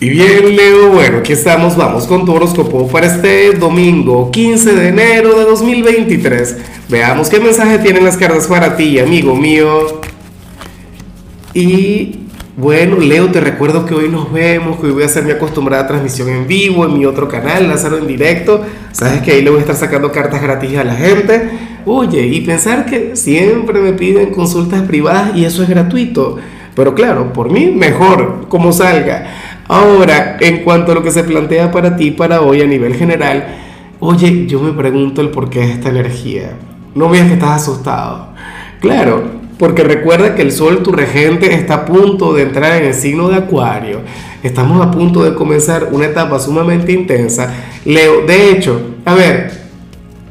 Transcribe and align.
Y 0.00 0.10
bien, 0.10 0.54
Leo, 0.54 0.90
bueno, 0.90 1.18
aquí 1.18 1.32
estamos, 1.32 1.76
vamos 1.76 2.06
con 2.06 2.24
tu 2.24 2.32
horóscopo 2.32 2.86
para 2.86 3.08
este 3.08 3.50
domingo 3.54 4.30
15 4.30 4.76
de 4.76 4.88
enero 4.90 5.36
de 5.36 5.44
2023. 5.44 6.56
Veamos 6.88 7.28
qué 7.28 7.40
mensaje 7.40 7.78
tienen 7.78 8.04
las 8.04 8.16
cartas 8.16 8.46
para 8.46 8.76
ti, 8.76 9.00
amigo 9.00 9.34
mío. 9.34 10.00
Y 11.52 12.28
bueno, 12.56 12.98
Leo, 12.98 13.32
te 13.32 13.40
recuerdo 13.40 13.86
que 13.86 13.94
hoy 13.94 14.08
nos 14.08 14.32
vemos, 14.32 14.78
que 14.78 14.86
hoy 14.86 14.92
voy 14.92 15.02
a 15.02 15.06
hacer 15.06 15.24
mi 15.24 15.32
acostumbrada 15.32 15.88
transmisión 15.88 16.28
en 16.28 16.46
vivo 16.46 16.84
en 16.84 16.96
mi 16.96 17.04
otro 17.04 17.26
canal, 17.26 17.66
Lázaro 17.66 17.98
en 17.98 18.06
directo. 18.06 18.62
Sabes 18.92 19.20
que 19.22 19.32
ahí 19.32 19.42
le 19.42 19.50
voy 19.50 19.58
a 19.58 19.62
estar 19.62 19.74
sacando 19.74 20.12
cartas 20.12 20.40
gratis 20.40 20.78
a 20.78 20.84
la 20.84 20.94
gente. 20.94 21.50
Oye, 21.84 22.24
y 22.24 22.42
pensar 22.42 22.86
que 22.86 23.16
siempre 23.16 23.80
me 23.80 23.94
piden 23.94 24.30
consultas 24.30 24.82
privadas 24.82 25.34
y 25.34 25.44
eso 25.44 25.64
es 25.64 25.68
gratuito. 25.68 26.36
Pero 26.76 26.94
claro, 26.94 27.32
por 27.32 27.50
mí 27.50 27.72
mejor, 27.74 28.46
como 28.48 28.72
salga. 28.72 29.57
Ahora, 29.68 30.38
en 30.40 30.64
cuanto 30.64 30.92
a 30.92 30.94
lo 30.94 31.02
que 31.02 31.10
se 31.10 31.24
plantea 31.24 31.70
para 31.70 31.94
ti, 31.96 32.10
para 32.10 32.40
hoy 32.40 32.62
a 32.62 32.66
nivel 32.66 32.94
general, 32.94 33.44
oye, 34.00 34.46
yo 34.46 34.60
me 34.60 34.72
pregunto 34.72 35.20
el 35.20 35.28
porqué 35.28 35.60
de 35.60 35.72
esta 35.72 35.90
energía. 35.90 36.54
No 36.94 37.10
veas 37.10 37.26
que 37.26 37.34
estás 37.34 37.62
asustado. 37.62 38.28
Claro, 38.80 39.24
porque 39.58 39.84
recuerda 39.84 40.34
que 40.34 40.40
el 40.40 40.52
Sol, 40.52 40.82
tu 40.82 40.90
regente, 40.92 41.52
está 41.52 41.74
a 41.74 41.84
punto 41.84 42.32
de 42.32 42.44
entrar 42.44 42.80
en 42.80 42.86
el 42.88 42.94
signo 42.94 43.28
de 43.28 43.36
Acuario. 43.36 44.00
Estamos 44.42 44.84
a 44.84 44.90
punto 44.90 45.22
de 45.22 45.34
comenzar 45.34 45.88
una 45.92 46.06
etapa 46.06 46.38
sumamente 46.38 46.92
intensa. 46.92 47.52
Leo, 47.84 48.24
de 48.26 48.50
hecho, 48.50 48.80
a 49.04 49.14
ver, 49.14 49.50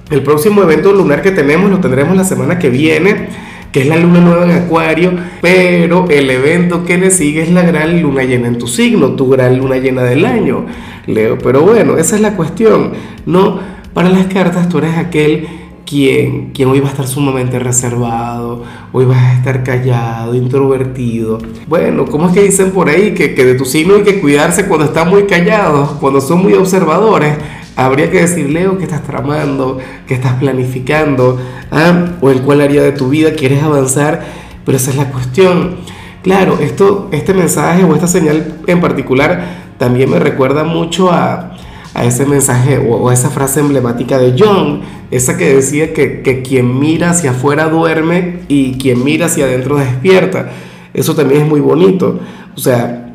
el 0.09 0.23
próximo 0.23 0.63
evento 0.63 0.91
lunar 0.93 1.21
que 1.21 1.31
tenemos 1.31 1.69
lo 1.69 1.79
tendremos 1.79 2.17
la 2.17 2.23
semana 2.23 2.57
que 2.57 2.69
viene 2.69 3.27
que 3.71 3.81
es 3.81 3.87
la 3.87 3.97
luna 3.97 4.19
nueva 4.21 4.45
en 4.45 4.51
Acuario, 4.51 5.13
pero 5.41 6.05
el 6.09 6.29
evento 6.29 6.85
que 6.85 6.97
le 6.97 7.11
sigue 7.11 7.43
es 7.43 7.51
la 7.51 7.63
gran 7.63 8.01
luna 8.01 8.23
llena 8.23 8.47
en 8.47 8.57
tu 8.57 8.67
signo, 8.67 9.11
tu 9.11 9.29
gran 9.29 9.57
luna 9.57 9.77
llena 9.77 10.03
del 10.03 10.25
año, 10.25 10.65
Leo. 11.05 11.37
Pero 11.37 11.61
bueno, 11.61 11.97
esa 11.97 12.15
es 12.15 12.21
la 12.21 12.35
cuestión, 12.35 12.93
¿no? 13.25 13.59
Para 13.93 14.09
las 14.09 14.27
cartas 14.27 14.69
tú 14.69 14.77
eres 14.77 14.97
aquel 14.97 15.47
quien, 15.87 16.51
quien 16.51 16.69
hoy 16.69 16.79
va 16.79 16.87
a 16.87 16.91
estar 16.91 17.07
sumamente 17.07 17.57
reservado, 17.57 18.63
hoy 18.91 19.05
vas 19.05 19.17
a 19.17 19.33
estar 19.33 19.63
callado, 19.63 20.35
introvertido. 20.35 21.39
Bueno, 21.67 22.05
¿cómo 22.05 22.27
es 22.27 22.33
que 22.33 22.43
dicen 22.43 22.71
por 22.71 22.89
ahí 22.89 23.13
que, 23.13 23.33
que 23.33 23.45
de 23.45 23.55
tu 23.55 23.65
signo 23.65 23.95
hay 23.95 24.03
que 24.03 24.19
cuidarse 24.19 24.67
cuando 24.67 24.85
están 24.85 25.09
muy 25.09 25.23
callados, 25.23 25.91
cuando 25.93 26.21
son 26.21 26.43
muy 26.43 26.53
observadores? 26.53 27.37
habría 27.77 28.09
que 28.09 28.21
decir, 28.21 28.49
Leo, 28.49 28.77
qué 28.79 28.85
estás 28.85 29.03
tramando, 29.03 29.77
qué 30.07 30.15
estás 30.15 30.33
planificando, 30.33 31.39
¿ah? 31.71 32.07
o 32.19 32.31
en 32.31 32.39
cuál 32.39 32.61
área 32.61 32.81
de 32.81 32.91
tu 32.91 33.09
vida 33.09 33.33
quieres 33.33 33.61
avanzar, 33.61 34.25
pero 34.65 34.77
esa 34.77 34.89
es 34.89 34.97
la 34.97 35.11
cuestión. 35.11 35.75
Claro, 36.23 36.57
esto, 36.59 37.07
este 37.11 37.35
mensaje 37.35 37.83
o 37.83 37.93
esta 37.93 38.07
señal 38.07 38.55
en 38.65 38.81
particular 38.81 39.67
también 39.77 40.09
me 40.09 40.19
recuerda 40.19 40.63
mucho 40.63 41.11
a, 41.11 41.56
a 41.97 42.05
ese 42.05 42.27
mensaje 42.27 42.77
o, 42.77 43.09
a 43.09 43.13
esa 43.13 43.31
frase 43.31 43.59
emblemática 43.59 44.19
de 44.19 44.35
John, 44.37 44.81
esa 45.09 45.35
que 45.35 45.55
decía 45.55 45.93
que, 45.93 46.21
que 46.21 46.43
quien 46.43 46.79
mira 46.79 47.09
hacia 47.09 47.31
afuera 47.31 47.69
duerme 47.69 48.41
y 48.47 48.77
quien 48.77 49.03
mira 49.03 49.25
hacia 49.25 49.45
adentro 49.45 49.77
despierta. 49.77 50.51
Eso 50.93 51.15
también 51.15 51.41
es 51.41 51.47
muy 51.47 51.59
bonito. 51.59 52.19
O 52.55 52.59
sea, 52.59 53.07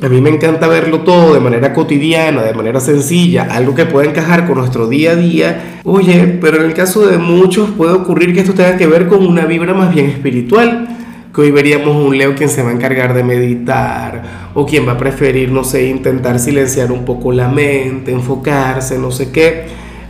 a 0.00 0.08
mí 0.08 0.22
me 0.22 0.30
encanta 0.30 0.68
verlo 0.68 1.00
todo 1.00 1.34
de 1.34 1.40
manera 1.40 1.74
cotidiana, 1.74 2.42
de 2.42 2.54
manera 2.54 2.80
sencilla, 2.80 3.48
algo 3.50 3.74
que 3.74 3.84
pueda 3.84 4.08
encajar 4.08 4.46
con 4.46 4.56
nuestro 4.56 4.88
día 4.88 5.10
a 5.10 5.16
día. 5.16 5.80
Oye, 5.84 6.38
pero 6.40 6.58
en 6.58 6.64
el 6.64 6.74
caso 6.74 7.06
de 7.06 7.18
muchos 7.18 7.68
puede 7.70 7.92
ocurrir 7.92 8.32
que 8.32 8.40
esto 8.40 8.54
tenga 8.54 8.78
que 8.78 8.86
ver 8.86 9.08
con 9.08 9.26
una 9.26 9.44
vibra 9.44 9.74
más 9.74 9.94
bien 9.94 10.06
espiritual, 10.06 10.97
hoy 11.42 11.50
veríamos 11.50 11.96
un 11.96 12.16
Leo 12.16 12.34
quien 12.34 12.48
se 12.48 12.62
va 12.62 12.70
a 12.70 12.72
encargar 12.72 13.14
de 13.14 13.22
meditar, 13.22 14.50
o 14.54 14.66
quien 14.66 14.86
va 14.86 14.92
a 14.92 14.98
preferir, 14.98 15.50
no 15.52 15.64
sé, 15.64 15.86
intentar 15.86 16.38
silenciar 16.38 16.90
un 16.90 17.04
poco 17.04 17.32
la 17.32 17.48
mente, 17.48 18.12
enfocarse, 18.12 18.98
no 18.98 19.10
sé 19.10 19.30
qué. 19.30 19.66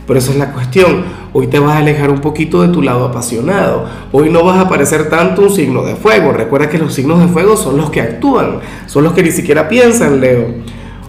Pero 0.07 0.17
esa 0.17 0.31
es 0.31 0.37
la 0.37 0.51
cuestión. 0.51 1.05
Hoy 1.33 1.45
te 1.45 1.59
vas 1.59 1.75
a 1.75 1.77
alejar 1.77 2.09
un 2.09 2.19
poquito 2.19 2.63
de 2.63 2.69
tu 2.69 2.81
lado 2.81 3.05
apasionado. 3.05 3.85
Hoy 4.11 4.31
no 4.31 4.43
vas 4.43 4.59
a 4.59 4.67
parecer 4.67 5.07
tanto 5.07 5.43
un 5.43 5.51
signo 5.51 5.83
de 5.83 5.95
fuego. 5.95 6.31
Recuerda 6.31 6.67
que 6.67 6.79
los 6.79 6.95
signos 6.95 7.19
de 7.19 7.27
fuego 7.27 7.55
son 7.55 7.77
los 7.77 7.91
que 7.91 8.01
actúan, 8.01 8.59
son 8.87 9.03
los 9.03 9.13
que 9.13 9.21
ni 9.21 9.31
siquiera 9.31 9.69
piensan, 9.69 10.19
Leo. 10.19 10.47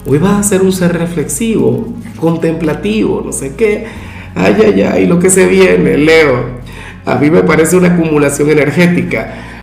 Hoy 0.05 0.19
vas 0.19 0.33
a 0.33 0.43
ser 0.43 0.61
un 0.61 0.71
ser 0.71 0.95
reflexivo, 0.95 1.87
contemplativo, 2.19 3.23
no 3.25 3.31
sé 3.31 3.55
qué. 3.55 3.87
Ay, 4.35 4.55
ay, 4.63 4.81
ay, 4.83 5.07
lo 5.07 5.17
que 5.17 5.31
se 5.31 5.47
viene, 5.47 5.97
Leo. 5.97 6.61
A 7.03 7.15
mí 7.15 7.31
me 7.31 7.41
parece 7.41 7.75
una 7.77 7.95
acumulación 7.95 8.51
energética. 8.51 9.50